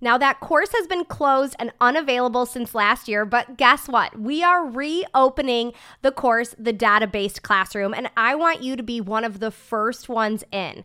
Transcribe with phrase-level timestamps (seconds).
[0.00, 4.18] Now, that course has been closed and unavailable since last year, but guess what?
[4.18, 9.00] We are reopening the course, the data based classroom, and I want you to be
[9.00, 10.84] one of the first ones in.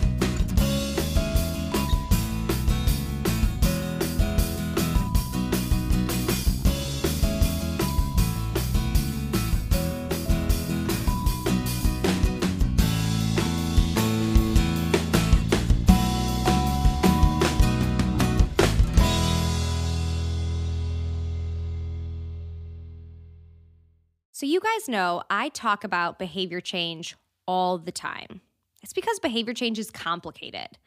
[24.61, 27.15] You guys know I talk about behavior change
[27.47, 28.41] all the time.
[28.83, 30.77] It's because behavior change is complicated.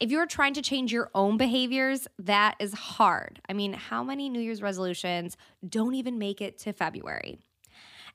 [0.00, 3.40] If you're trying to change your own behaviors, that is hard.
[3.48, 7.38] I mean, how many New Year's resolutions don't even make it to February?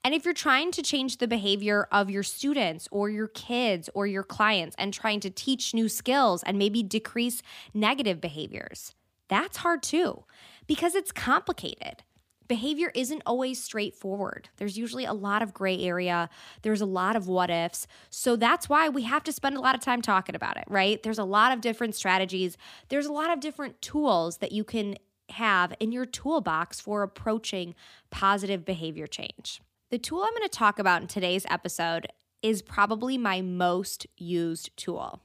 [0.03, 4.05] And if you're trying to change the behavior of your students or your kids or
[4.05, 7.41] your clients and trying to teach new skills and maybe decrease
[7.73, 8.93] negative behaviors,
[9.27, 10.23] that's hard too
[10.67, 12.03] because it's complicated
[12.47, 14.49] behavior isn't always straightforward.
[14.57, 16.29] There's usually a lot of gray area,
[16.61, 17.87] there's a lot of what ifs.
[18.09, 21.01] So that's why we have to spend a lot of time talking about it, right?
[21.01, 22.57] There's a lot of different strategies,
[22.89, 24.95] there's a lot of different tools that you can
[25.29, 27.75] have in your toolbox for approaching
[28.09, 29.61] positive behavior change.
[29.89, 32.07] The tool I'm going to talk about in today's episode
[32.41, 35.21] is probably my most used tool.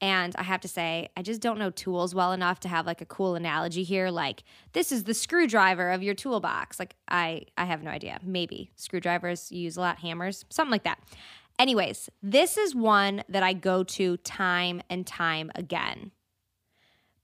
[0.00, 3.02] And I have to say, I just don't know tools well enough to have like
[3.02, 4.10] a cool analogy here.
[4.10, 6.78] Like, this is the screwdriver of your toolbox.
[6.78, 8.18] Like, I I have no idea.
[8.24, 11.00] Maybe screwdrivers use a lot, hammers, something like that.
[11.58, 16.10] Anyways, this is one that I go to time and time again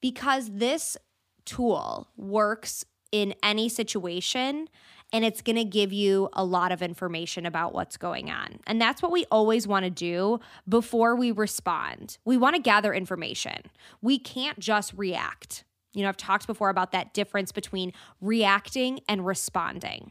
[0.02, 0.98] because this
[1.46, 4.68] tool works in any situation
[5.12, 8.58] and it's going to give you a lot of information about what's going on.
[8.66, 12.18] And that's what we always want to do before we respond.
[12.24, 13.62] We want to gather information.
[14.02, 15.64] We can't just react.
[15.94, 20.10] You know, I've talked before about that difference between reacting and responding.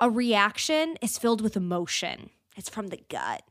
[0.00, 3.42] A reaction is filled with emotion, it's from the gut.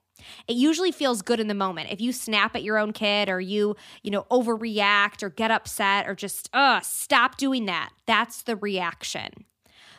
[0.47, 1.91] It usually feels good in the moment.
[1.91, 6.07] If you snap at your own kid or you, you know, overreact or get upset
[6.07, 7.91] or just, uh, stop doing that.
[8.07, 9.45] That's the reaction.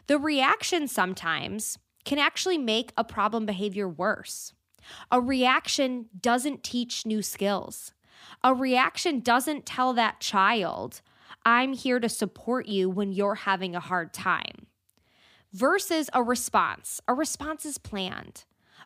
[0.09, 4.55] The reaction sometimes can actually make a problem behavior worse.
[5.11, 7.93] A reaction doesn't teach new skills.
[8.43, 11.03] A reaction doesn't tell that child,
[11.45, 14.67] I'm here to support you when you're having a hard time.
[15.53, 17.03] Versus a response.
[17.07, 18.44] A response is planned,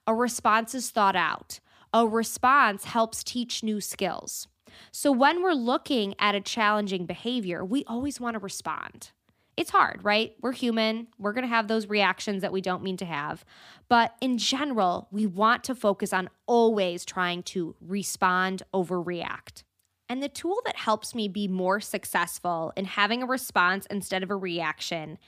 [0.08, 1.60] a response is thought out.
[1.94, 4.48] A response helps teach new skills.
[4.90, 9.12] So when we're looking at a challenging behavior, we always want to respond
[9.56, 10.34] it's hard, right?
[10.40, 11.08] We're human.
[11.18, 13.44] We're going to have those reactions that we don't mean to have.
[13.88, 19.64] But in general, we want to focus on always trying to respond over react.
[20.08, 24.30] And the tool that helps me be more successful in having a response instead of
[24.30, 25.18] a reaction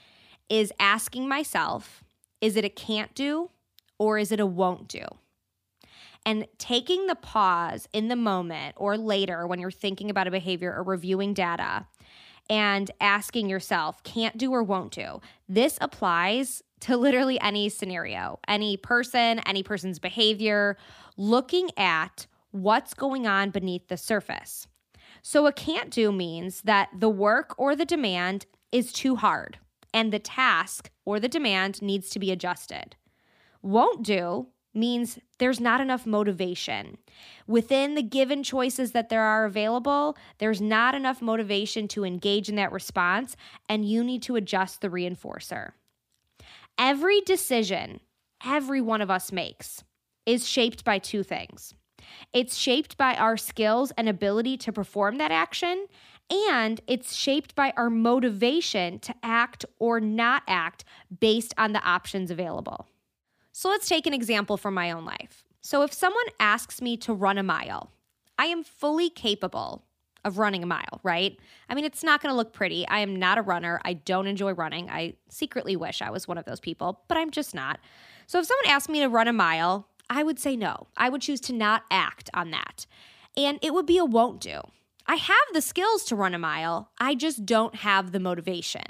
[0.49, 2.03] is asking myself
[2.41, 3.49] is it a can't do
[3.97, 5.05] or is it a won't do?
[6.25, 10.73] And taking the pause in the moment or later when you're thinking about a behavior
[10.75, 11.87] or reviewing data
[12.49, 15.21] and asking yourself, can't do or won't do.
[15.47, 20.77] This applies to literally any scenario, any person, any person's behavior,
[21.17, 24.67] looking at what's going on beneath the surface.
[25.21, 29.57] So, a can't do means that the work or the demand is too hard
[29.93, 32.95] and the task or the demand needs to be adjusted.
[33.61, 36.97] Won't do means there's not enough motivation.
[37.47, 42.55] Within the given choices that there are available, there's not enough motivation to engage in
[42.55, 43.35] that response,
[43.69, 45.71] and you need to adjust the reinforcer.
[46.77, 47.99] Every decision
[48.45, 49.83] every one of us makes
[50.25, 51.73] is shaped by two things
[52.33, 55.87] it's shaped by our skills and ability to perform that action,
[56.29, 60.85] and it's shaped by our motivation to act or not act
[61.19, 62.87] based on the options available.
[63.57, 65.45] So let's take an example from my own life.
[65.61, 67.89] So if someone asks me to run a mile,
[68.37, 69.85] I am fully capable
[70.25, 71.39] of running a mile, right?
[71.69, 72.85] I mean, it's not going to look pretty.
[72.85, 73.79] I am not a runner.
[73.85, 74.89] I don't enjoy running.
[74.89, 77.79] I secretly wish I was one of those people, but I'm just not.
[78.27, 80.87] So if someone asked me to run a mile, I would say no.
[80.97, 82.85] I would choose to not act on that.
[83.37, 84.59] And it would be a won't do.
[85.07, 88.83] I have the skills to run a mile, I just don't have the motivation.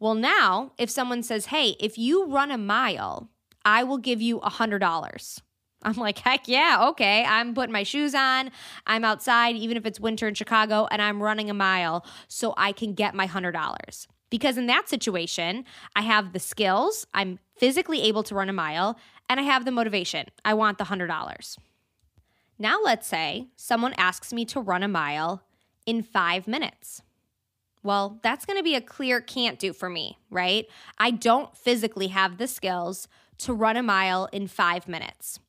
[0.00, 3.28] Well, now, if someone says, hey, if you run a mile,
[3.66, 5.42] I will give you a $100.
[5.82, 7.24] I'm like, heck yeah, okay.
[7.24, 8.50] I'm putting my shoes on.
[8.86, 12.72] I'm outside, even if it's winter in Chicago, and I'm running a mile so I
[12.72, 14.06] can get my $100.
[14.30, 15.64] Because in that situation,
[15.94, 18.98] I have the skills, I'm physically able to run a mile,
[19.28, 20.26] and I have the motivation.
[20.44, 21.58] I want the $100.
[22.58, 25.42] Now, let's say someone asks me to run a mile
[25.84, 27.02] in five minutes.
[27.82, 30.66] Well, that's to be a clear can't do for me, right?
[30.98, 33.06] I don't physically have the skills
[33.38, 35.40] to run a mile in five minutes.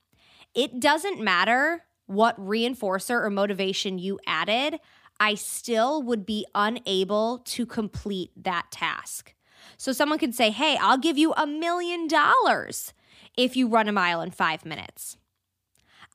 [0.53, 4.79] It doesn't matter what reinforcer or motivation you added,
[5.19, 9.33] I still would be unable to complete that task.
[9.77, 12.93] So someone could say, Hey, I'll give you a million dollars
[13.35, 15.17] if you run a mile in five minutes.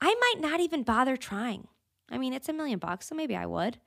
[0.01, 1.67] I might not even bother trying.
[2.11, 3.77] I mean, it's a million bucks, so maybe I would.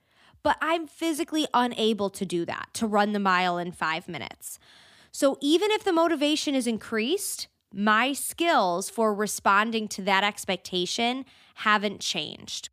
[0.41, 4.59] But I'm physically unable to do that, to run the mile in five minutes.
[5.11, 11.25] So even if the motivation is increased, my skills for responding to that expectation
[11.55, 12.69] haven't changed.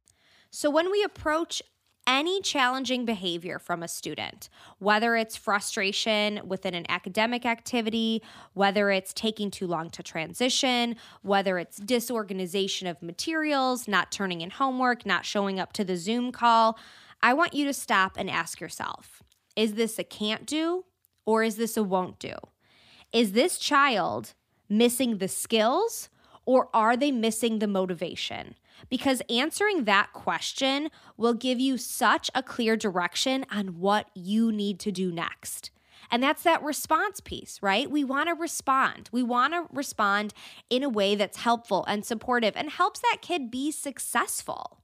[0.50, 1.62] So when we approach
[2.06, 4.48] any challenging behavior from a student,
[4.78, 11.58] whether it's frustration within an academic activity, whether it's taking too long to transition, whether
[11.58, 16.78] it's disorganization of materials, not turning in homework, not showing up to the Zoom call,
[17.22, 19.22] I want you to stop and ask yourself
[19.56, 20.84] is this a can't do
[21.24, 22.34] or is this a won't do?
[23.12, 24.34] Is this child
[24.68, 26.08] missing the skills
[26.46, 28.54] or are they missing the motivation?
[28.90, 34.78] Because answering that question will give you such a clear direction on what you need
[34.80, 35.70] to do next.
[36.10, 37.90] And that's that response piece, right?
[37.90, 39.08] We want to respond.
[39.10, 40.34] We want to respond
[40.68, 44.80] in a way that's helpful and supportive and helps that kid be successful.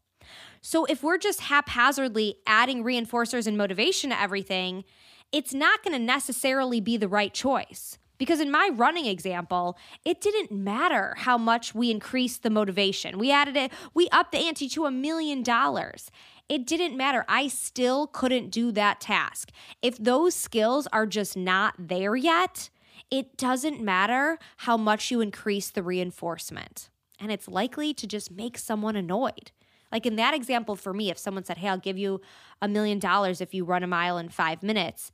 [0.63, 4.85] So if we're just haphazardly adding reinforcers and motivation to everything,
[5.33, 7.99] it's not going to necessarily be the right choice.
[8.21, 13.19] Because in my running example, it didn't matter how much we increased the motivation.
[13.19, 16.11] We added it, we upped the ante to a million dollars.
[16.47, 17.25] It didn't matter.
[17.29, 19.51] I still couldn't do that task.
[19.81, 22.69] If those skills are just not there yet,
[23.11, 26.91] it doesn't matter how much you increase the reinforcement.
[27.19, 29.51] And it's likely to just make someone annoyed.
[29.91, 32.21] Like in that example for me, if someone said, Hey, I'll give you
[32.61, 35.11] a million dollars if you run a mile in five minutes,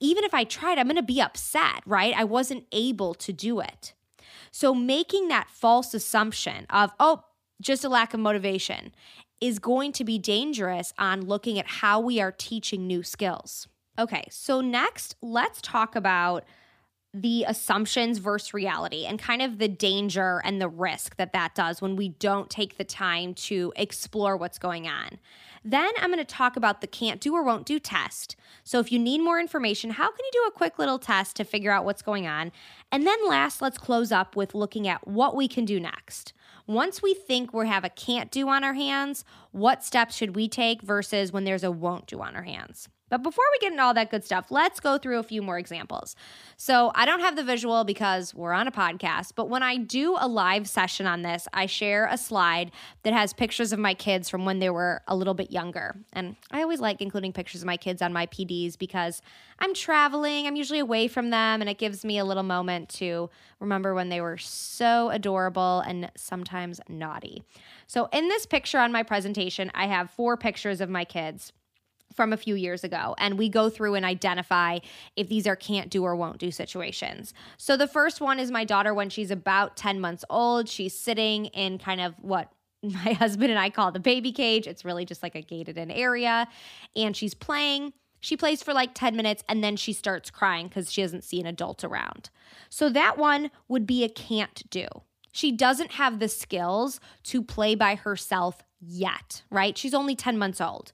[0.00, 2.14] even if I tried, I'm going to be upset, right?
[2.16, 3.94] I wasn't able to do it.
[4.50, 7.24] So making that false assumption of, oh,
[7.60, 8.94] just a lack of motivation
[9.40, 13.68] is going to be dangerous on looking at how we are teaching new skills.
[13.98, 16.44] Okay, so next, let's talk about
[17.14, 21.80] the assumptions versus reality and kind of the danger and the risk that that does
[21.80, 25.18] when we don't take the time to explore what's going on.
[25.64, 28.36] Then I'm going to talk about the can't do or won't do test.
[28.64, 31.44] So if you need more information, how can you do a quick little test to
[31.44, 32.52] figure out what's going on?
[32.90, 36.32] And then last, let's close up with looking at what we can do next.
[36.66, 40.48] Once we think we have a can't do on our hands, what steps should we
[40.48, 42.88] take versus when there's a won't do on our hands?
[43.08, 45.58] But before we get into all that good stuff, let's go through a few more
[45.58, 46.16] examples.
[46.56, 50.16] So, I don't have the visual because we're on a podcast, but when I do
[50.18, 52.72] a live session on this, I share a slide
[53.02, 55.96] that has pictures of my kids from when they were a little bit younger.
[56.12, 59.22] And I always like including pictures of my kids on my PDs because
[59.58, 63.30] I'm traveling, I'm usually away from them, and it gives me a little moment to
[63.60, 67.42] remember when they were so adorable and sometimes naughty.
[67.86, 71.52] So, in this picture on my presentation, I have four pictures of my kids.
[72.14, 73.14] From a few years ago.
[73.18, 74.78] And we go through and identify
[75.16, 77.34] if these are can't do or won't do situations.
[77.56, 80.68] So the first one is my daughter when she's about 10 months old.
[80.68, 82.50] She's sitting in kind of what
[82.82, 84.66] my husband and I call the baby cage.
[84.66, 86.48] It's really just like a gated in area.
[86.96, 87.92] And she's playing.
[88.20, 91.40] She plays for like 10 minutes and then she starts crying because she doesn't see
[91.40, 92.30] an adult around.
[92.68, 94.86] So that one would be a can't do.
[95.30, 99.78] She doesn't have the skills to play by herself yet, right?
[99.78, 100.92] She's only 10 months old.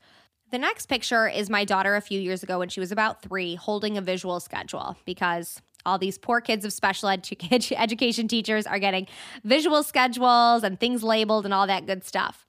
[0.55, 3.57] The next picture is my daughter a few years ago when she was about three,
[3.57, 8.79] holding a visual schedule because all these poor kids of special edu- education teachers are
[8.79, 9.09] getting
[9.43, 12.47] visual schedules and things labeled and all that good stuff.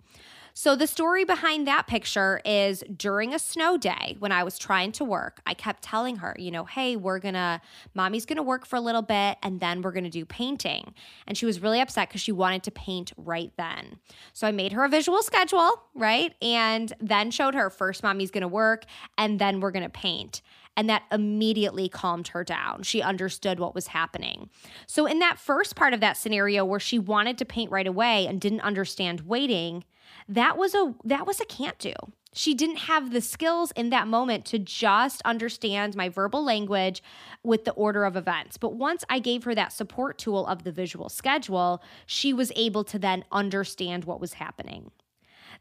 [0.58, 4.94] So, the story behind that picture is during a snow day when I was trying
[4.94, 7.60] to work, I kept telling her, you know, hey, we're gonna,
[7.94, 10.94] mommy's gonna work for a little bit and then we're gonna do painting.
[11.28, 14.00] And she was really upset because she wanted to paint right then.
[14.32, 16.34] So, I made her a visual schedule, right?
[16.42, 18.86] And then showed her first, mommy's gonna work
[19.18, 20.42] and then we're gonna paint.
[20.78, 22.84] And that immediately calmed her down.
[22.84, 24.50] She understood what was happening.
[24.88, 28.28] So, in that first part of that scenario where she wanted to paint right away
[28.28, 29.86] and didn't understand waiting,
[30.28, 31.94] that was a that was a can't do
[32.36, 37.02] she didn't have the skills in that moment to just understand my verbal language
[37.44, 38.58] with the order of events.
[38.58, 42.84] But once I gave her that support tool of the visual schedule, she was able
[42.86, 44.92] to then understand what was happening.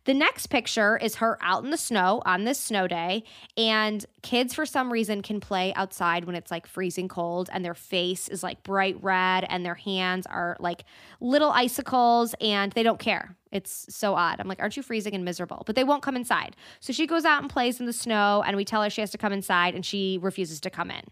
[0.04, 3.24] The next picture is her out in the snow on this snow day,
[3.56, 7.74] and kids for some reason can play outside when it's like freezing cold, and their
[7.74, 10.84] face is like bright red, and their hands are like
[11.20, 13.34] little icicles, and they don't care.
[13.50, 14.40] It's so odd.
[14.40, 15.62] I'm like, aren't you freezing and miserable?
[15.64, 16.54] But they won't come inside.
[16.80, 19.10] So she goes out and plays in the snow, and we tell her she has
[19.12, 21.04] to come inside, and she refuses to come in.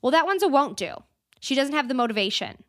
[0.00, 0.94] Well, that one's a won't do.
[1.40, 2.64] She doesn't have the motivation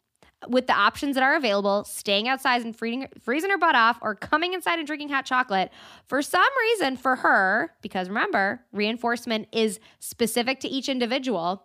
[0.48, 4.16] with the options that are available, staying outside and freezing, freezing her butt off or
[4.16, 5.72] coming inside and drinking hot chocolate,
[6.06, 11.64] for some reason for her, because remember, reinforcement is specific to each individual,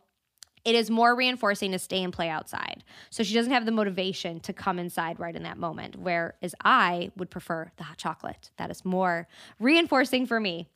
[0.65, 2.85] it is more reinforcing to stay and play outside.
[3.11, 7.11] So she doesn't have the motivation to come inside right in that moment, whereas I
[7.17, 8.51] would prefer the hot chocolate.
[8.59, 10.69] That is more reinforcing for me.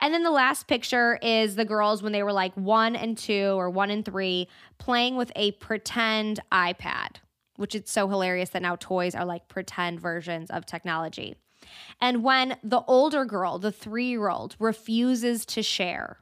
[0.00, 3.54] And then the last picture is the girls when they were like one and two
[3.56, 4.48] or one and three
[4.78, 7.16] playing with a pretend iPad
[7.56, 11.36] which is so hilarious that now toys are like pretend versions of technology.
[12.00, 16.18] And when the older girl, the three year old, refuses to share,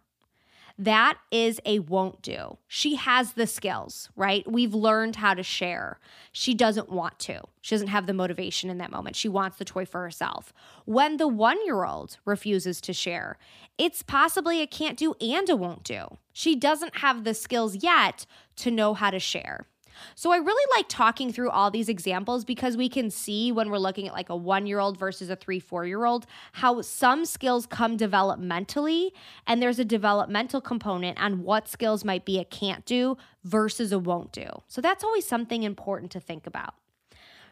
[0.77, 2.59] that is a won't do.
[2.67, 4.51] She has the skills, right?
[4.51, 6.01] We've learned how to share.
[6.33, 7.43] She doesn't want to.
[7.61, 9.15] She doesn't have the motivation in that moment.
[9.15, 10.53] She wants the toy for herself.
[10.85, 13.39] When the one year old refuses to share,
[13.79, 16.19] it's possibly a can't do and a won't do.
[16.33, 18.27] She doesn't have the skills yet
[18.57, 19.67] to know how to share.
[20.15, 23.79] So I really like talking through all these examples because we can see when we're
[23.79, 27.25] looking at like a one year old versus a three, four year old, how some
[27.25, 29.11] skills come developmentally
[29.47, 33.99] and there's a developmental component on what skills might be a can't do versus a
[33.99, 34.47] won't do.
[34.69, 36.75] So that's always something important to think about.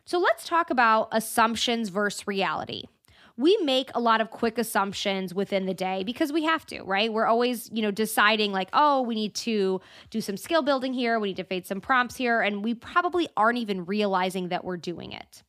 [0.04, 2.84] So let's talk about assumptions versus reality
[3.36, 7.12] we make a lot of quick assumptions within the day because we have to, right?
[7.12, 11.18] We're always, you know, deciding like, oh, we need to do some skill building here,
[11.18, 14.76] we need to fade some prompts here, and we probably aren't even realizing that we're
[14.76, 15.42] doing it.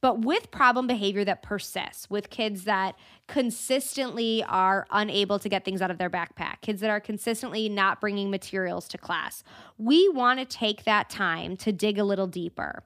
[0.00, 2.96] But with problem behavior that persists, with kids that
[3.28, 8.00] consistently are unable to get things out of their backpack, kids that are consistently not
[8.00, 9.44] bringing materials to class,
[9.78, 12.82] we want to take that time to dig a little deeper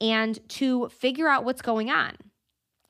[0.00, 2.16] and to figure out what's going on.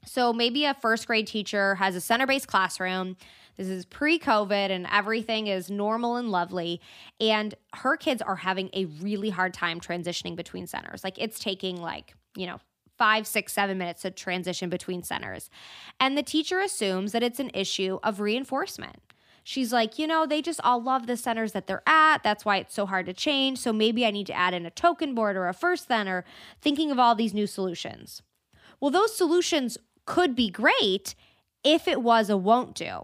[0.06, 3.16] So maybe a first grade teacher has a center based classroom.
[3.56, 6.80] This is pre COVID and everything is normal and lovely.
[7.20, 11.04] And her kids are having a really hard time transitioning between centers.
[11.04, 12.58] Like it's taking, like, you know,
[12.98, 15.50] five, six, seven minutes to transition between centers.
[16.00, 18.96] And the teacher assumes that it's an issue of reinforcement.
[19.46, 22.22] She's like, you know, they just all love the centers that they're at.
[22.22, 23.58] That's why it's so hard to change.
[23.58, 26.24] So maybe I need to add in a token board or a first center,
[26.62, 28.22] thinking of all these new solutions.
[28.80, 31.14] Well, those solutions could be great
[31.62, 33.00] if it was a won't do.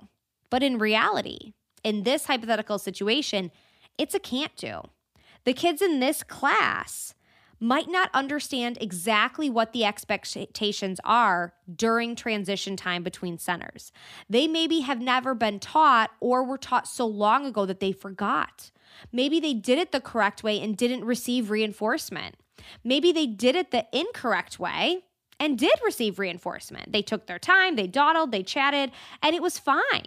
[0.51, 3.51] But in reality, in this hypothetical situation,
[3.97, 4.83] it's a can't do.
[5.45, 7.15] The kids in this class
[7.61, 13.93] might not understand exactly what the expectations are during transition time between centers.
[14.31, 18.71] They maybe have never been taught or were taught so long ago that they forgot.
[19.13, 22.37] Maybe they did it the correct way and didn't receive reinforcement.
[22.83, 25.05] Maybe they did it the incorrect way
[25.41, 26.93] and did receive reinforcement.
[26.93, 28.93] They took their time, they dawdled, they chatted,
[29.23, 30.05] and it was fine.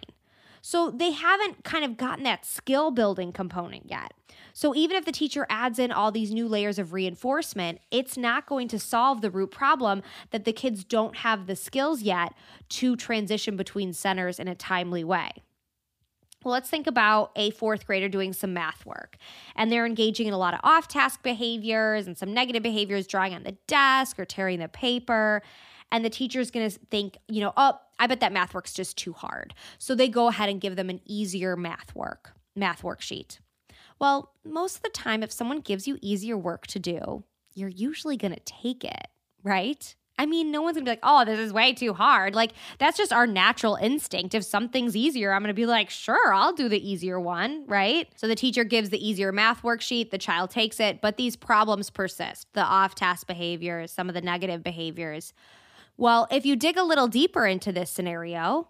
[0.62, 4.14] So they haven't kind of gotten that skill building component yet.
[4.54, 8.46] So even if the teacher adds in all these new layers of reinforcement, it's not
[8.46, 12.32] going to solve the root problem that the kids don't have the skills yet
[12.70, 15.32] to transition between centers in a timely way.
[16.44, 19.16] Well, let's think about a fourth grader doing some math work
[19.56, 23.34] and they're engaging in a lot of off task behaviors and some negative behaviors, drawing
[23.34, 25.42] on the desk or tearing the paper.
[25.90, 29.14] And the teacher's gonna think, you know, oh, I bet that math work's just too
[29.14, 29.54] hard.
[29.78, 33.38] So they go ahead and give them an easier math work, math worksheet.
[33.98, 37.24] Well, most of the time, if someone gives you easier work to do,
[37.54, 39.06] you're usually gonna take it,
[39.42, 39.94] right?
[40.16, 42.34] I mean, no one's gonna be like, oh, this is way too hard.
[42.34, 44.34] Like, that's just our natural instinct.
[44.34, 48.08] If something's easier, I'm gonna be like, sure, I'll do the easier one, right?
[48.14, 51.90] So the teacher gives the easier math worksheet, the child takes it, but these problems
[51.90, 55.32] persist the off task behaviors, some of the negative behaviors.
[55.96, 58.68] Well, if you dig a little deeper into this scenario,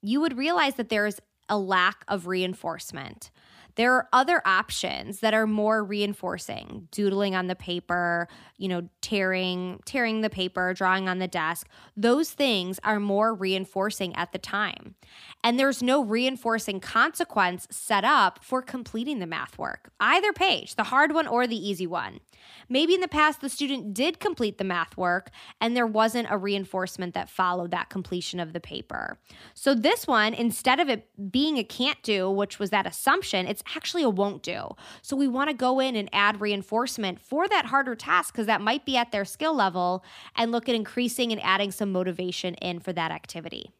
[0.00, 3.30] you would realize that there's a lack of reinforcement.
[3.76, 9.80] There are other options that are more reinforcing, doodling on the paper, you know, tearing
[9.84, 11.68] tearing the paper, drawing on the desk.
[11.96, 14.94] Those things are more reinforcing at the time.
[15.42, 19.90] And there's no reinforcing consequence set up for completing the math work.
[20.00, 22.20] Either page, the hard one or the easy one.
[22.68, 26.38] Maybe in the past the student did complete the math work and there wasn't a
[26.38, 29.18] reinforcement that followed that completion of the paper.
[29.54, 33.63] So this one instead of it being a can't do, which was that assumption, it's
[33.74, 34.74] actually a won't do.
[35.02, 38.60] So we want to go in and add reinforcement for that harder task because that
[38.60, 40.04] might be at their skill level
[40.36, 43.70] and look at increasing and adding some motivation in for that activity.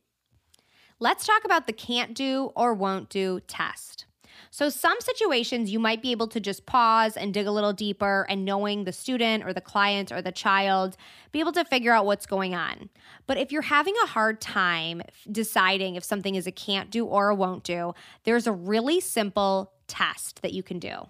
[1.00, 4.06] Let's talk about the can't do or won't do test.
[4.50, 8.26] So, some situations you might be able to just pause and dig a little deeper
[8.28, 10.96] and knowing the student or the client or the child,
[11.32, 12.88] be able to figure out what's going on.
[13.26, 17.30] But if you're having a hard time deciding if something is a can't do or
[17.30, 21.08] a won't do, there's a really simple test that you can do.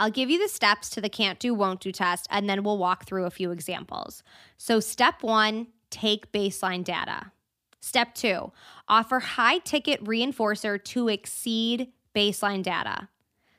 [0.00, 2.78] I'll give you the steps to the can't do, won't do test, and then we'll
[2.78, 4.22] walk through a few examples.
[4.56, 7.30] So, step one, take baseline data.
[7.80, 8.50] Step two,
[8.88, 13.08] offer high ticket reinforcer to exceed baseline data.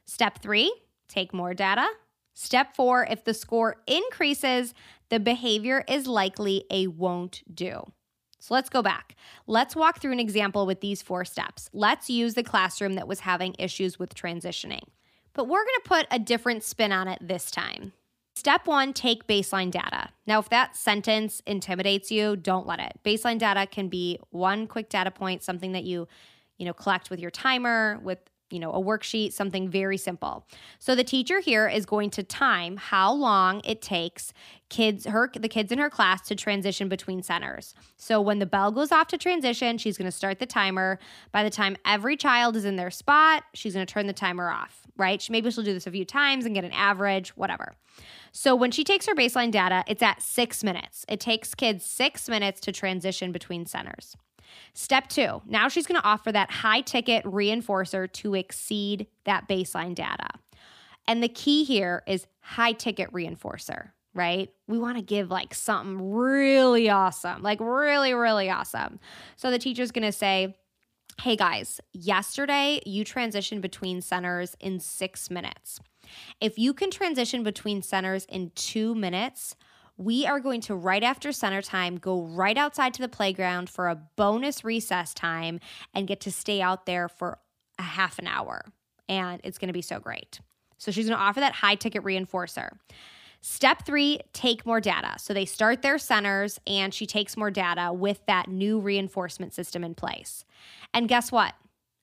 [0.05, 0.73] Step three,
[1.07, 1.87] take more data.
[2.33, 4.73] Step four, if the score increases,
[5.09, 7.85] the behavior is likely a won't do.
[8.45, 9.15] So let's go back.
[9.47, 11.67] Let's walk through an example with these four steps.
[11.73, 14.83] Let's use the classroom that was having issues with transitioning.
[15.33, 17.93] But we're going to put a different spin on it this time.
[18.35, 20.09] Step one, take baseline data.
[20.27, 22.99] Now, if that sentence intimidates you, don't let it.
[23.03, 26.07] Baseline data can be one quick data point, something that you,
[26.59, 28.19] you know, collect with your timer, with
[28.55, 30.47] you know, a worksheet, something very simple.
[30.79, 34.31] So the teacher here is going to time how long it takes
[34.69, 37.75] kids her the kids in her class to transition between centers.
[37.97, 40.99] So when the bell goes off to transition, she's going to start the timer.
[41.33, 44.49] By the time every child is in their spot, she's going to turn the timer
[44.49, 45.21] off, right?
[45.29, 47.73] Maybe she'll do this a few times and get an average, whatever.
[48.31, 51.05] So when she takes her baseline data, it's at 6 minutes.
[51.09, 54.15] It takes kids 6 minutes to transition between centers.
[54.73, 59.95] Step two, now she's going to offer that high ticket reinforcer to exceed that baseline
[59.95, 60.27] data.
[61.07, 64.49] And the key here is high ticket reinforcer, right?
[64.67, 68.99] We want to give like something really awesome, like really, really awesome.
[69.35, 70.55] So the teacher's going to say,
[71.21, 75.79] Hey guys, yesterday you transitioned between centers in six minutes.
[76.41, 79.55] If you can transition between centers in two minutes,
[79.97, 83.87] we are going to, right after center time, go right outside to the playground for
[83.87, 85.59] a bonus recess time
[85.93, 87.39] and get to stay out there for
[87.79, 88.65] a half an hour.
[89.07, 90.39] And it's going to be so great.
[90.77, 92.71] So she's going to offer that high ticket reinforcer.
[93.41, 95.13] Step three, take more data.
[95.17, 99.83] So they start their centers and she takes more data with that new reinforcement system
[99.83, 100.45] in place.
[100.93, 101.53] And guess what?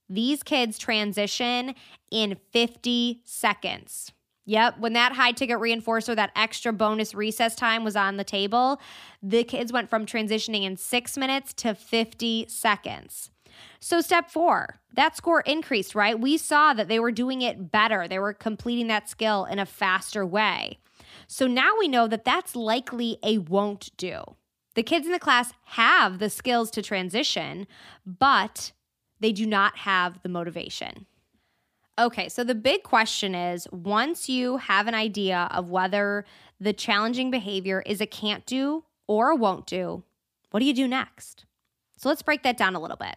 [0.09, 1.74] These kids transition
[2.11, 4.12] in 50 seconds.
[4.44, 8.81] Yep, when that high ticket reinforcer, that extra bonus recess time was on the table,
[9.22, 13.31] the kids went from transitioning in six minutes to 50 seconds.
[13.78, 16.18] So, step four, that score increased, right?
[16.18, 18.09] We saw that they were doing it better.
[18.09, 20.78] They were completing that skill in a faster way.
[21.26, 24.22] So now we know that that's likely a won't do.
[24.74, 27.66] The kids in the class have the skills to transition,
[28.05, 28.72] but
[29.20, 31.07] they do not have the motivation.
[31.98, 36.24] Okay, so the big question is once you have an idea of whether
[36.59, 40.02] the challenging behavior is a can't do or a won't do,
[40.50, 41.44] what do you do next?
[41.98, 43.16] So let's break that down a little bit.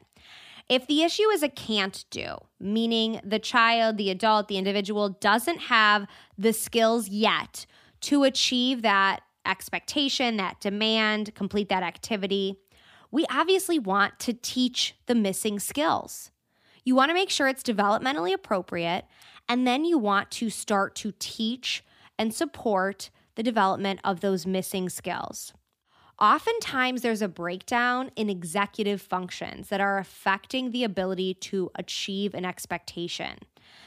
[0.67, 5.59] If the issue is a can't do, meaning the child, the adult, the individual doesn't
[5.59, 6.05] have
[6.37, 7.65] the skills yet
[8.01, 12.59] to achieve that expectation, that demand, complete that activity,
[13.11, 16.31] we obviously want to teach the missing skills.
[16.85, 19.05] You want to make sure it's developmentally appropriate,
[19.49, 21.83] and then you want to start to teach
[22.19, 25.51] and support the development of those missing skills.
[26.21, 32.45] Oftentimes, there's a breakdown in executive functions that are affecting the ability to achieve an
[32.45, 33.39] expectation.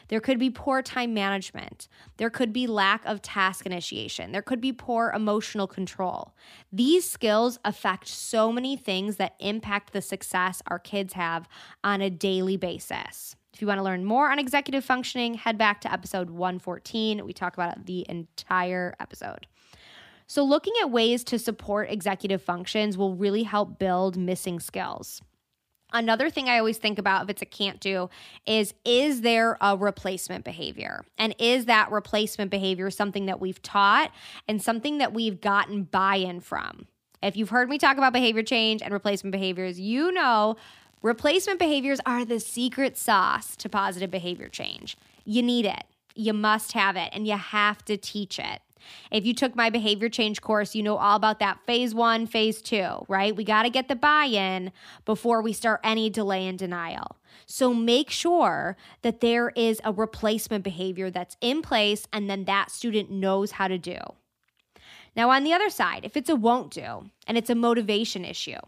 [0.08, 1.88] There could be poor time management.
[2.16, 4.32] There could be lack of task initiation.
[4.32, 6.34] There could be poor emotional control.
[6.72, 11.48] These skills affect so many things that impact the success our kids have
[11.84, 13.36] on a daily basis.
[13.52, 17.24] If you want to learn more on executive functioning, head back to episode 114.
[17.24, 19.46] We talk about the entire episode.
[20.28, 25.22] So, looking at ways to support executive functions will really help build missing skills.
[25.92, 28.11] Another thing I always think about if it's a can't do
[28.46, 31.05] is is there a replacement behavior?
[31.16, 34.12] And is that replacement behavior something that we've taught
[34.46, 36.87] and something that we've gotten buy in from?
[37.22, 40.57] If you've heard me talk about behavior change and replacement behaviors, you know
[41.03, 44.96] replacement behaviors are the secret sauce to positive behavior change.
[45.24, 48.61] You need it, you must have it, and you have to teach it.
[49.10, 52.62] If you took my behavior change course, you know all about that phase one, phase
[52.62, 53.34] two, right?
[53.34, 54.72] We got to get the buy in
[55.04, 57.16] before we start any delay and denial.
[57.46, 62.70] So make sure that there is a replacement behavior that's in place and then that
[62.70, 63.98] student knows how to do.
[65.16, 68.58] Now, on the other side, if it's a won't do and it's a motivation issue,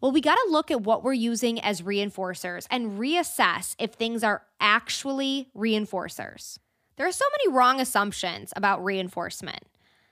[0.00, 4.22] well, we got to look at what we're using as reinforcers and reassess if things
[4.22, 6.58] are actually reinforcers.
[6.96, 9.64] There are so many wrong assumptions about reinforcement.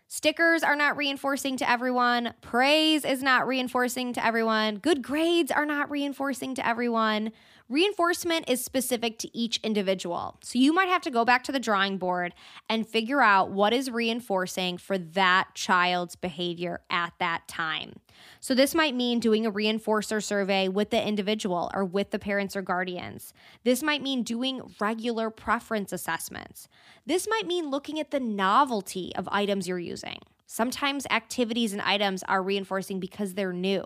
[0.09, 2.35] Stickers are not reinforcing to everyone.
[2.43, 4.77] Praise is not reinforcing to everyone.
[4.77, 7.33] Good grades are not reinforcing to everyone.
[7.69, 10.39] Reinforcement is specific to each individual.
[10.43, 12.35] So you might have to go back to the drawing board
[12.69, 17.95] and figure out what is reinforcing for that child's behavior at that time.
[18.41, 22.57] So this might mean doing a reinforcer survey with the individual or with the parents
[22.57, 23.33] or guardians.
[23.65, 26.69] This might mean doing regular preference assessments.
[27.07, 30.19] This might mean looking at the novelty of items you're using.
[30.47, 33.85] Sometimes activities and items are reinforcing because they're new.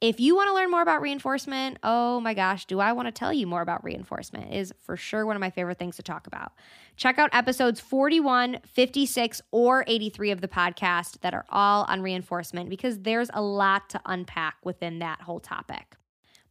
[0.00, 3.12] If you want to learn more about reinforcement, oh my gosh, do I want to
[3.12, 4.52] tell you more about reinforcement?
[4.52, 6.52] It is for sure one of my favorite things to talk about.
[6.96, 12.68] Check out episodes 41, 56, or 83 of the podcast that are all on reinforcement
[12.68, 15.96] because there's a lot to unpack within that whole topic.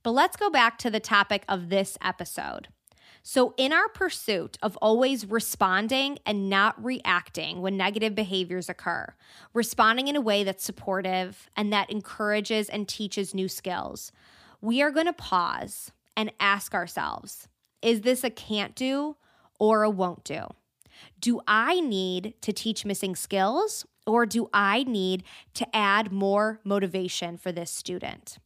[0.02, 2.70] But let's go back to the topic of this episode.
[3.26, 9.16] So, in our pursuit of always responding and not reacting when negative behaviors occur,
[9.54, 14.12] responding in a way that's supportive and that encourages and teaches new skills,
[14.60, 17.48] we are going to pause and ask ourselves
[17.82, 19.16] is this a can't do
[19.58, 20.42] or a won't do?
[21.22, 27.38] Do I need to teach missing skills or do I need to add more motivation
[27.38, 28.38] for this student?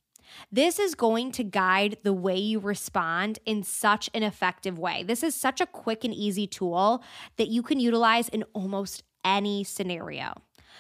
[0.52, 5.04] This is going to guide the way you respond in such an effective way.
[5.04, 7.04] This is such a quick and easy tool
[7.38, 10.34] that you can utilize in almost any scenario.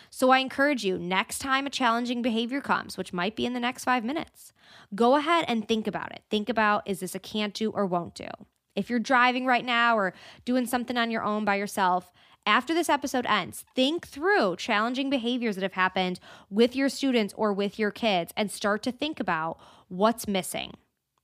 [0.10, 3.60] So I encourage you next time a challenging behavior comes, which might be in the
[3.60, 4.54] next five minutes,
[4.96, 6.24] go ahead and think about it.
[6.30, 8.30] Think about is this a can't do or won't do?
[8.76, 10.14] If you're driving right now or
[10.46, 12.14] doing something on your own by yourself,
[12.48, 17.52] after this episode ends, think through challenging behaviors that have happened with your students or
[17.52, 20.72] with your kids and start to think about what's missing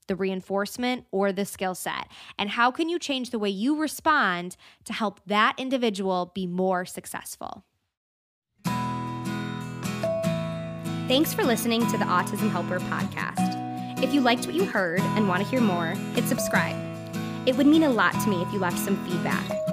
[0.07, 4.57] the reinforcement or the skill set and how can you change the way you respond
[4.83, 7.63] to help that individual be more successful.
[11.07, 14.03] Thanks for listening to the Autism Helper podcast.
[14.03, 16.75] If you liked what you heard and want to hear more, hit subscribe.
[17.45, 19.72] It would mean a lot to me if you left some feedback.